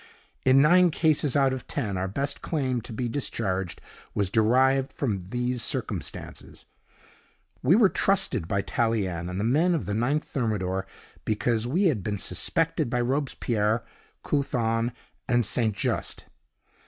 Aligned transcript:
In 0.45 0.63
nine 0.63 0.89
cases 0.89 1.35
out 1.35 1.53
of 1.53 1.67
ten, 1.67 1.95
our 1.95 2.07
best 2.07 2.41
claim 2.41 2.81
to 2.81 2.91
be 2.91 3.07
discharged 3.07 3.79
was 4.15 4.31
derived 4.31 4.91
from 4.91 5.29
these 5.29 5.61
circumstances. 5.61 6.65
We 7.61 7.75
were 7.75 7.87
trusted 7.87 8.47
by 8.47 8.63
Tallien 8.63 9.29
and 9.29 9.39
the 9.39 9.43
men 9.43 9.75
of 9.75 9.85
the 9.85 9.93
Ninth 9.93 10.23
Thermidor, 10.23 10.87
because 11.23 11.67
we 11.67 11.83
had 11.83 12.01
been 12.01 12.17
suspected 12.17 12.89
by 12.89 12.99
Robespierre, 13.01 13.83
Couthon, 14.23 14.91
and 15.29 15.45
St. 15.45 15.75
Just. 15.75 16.25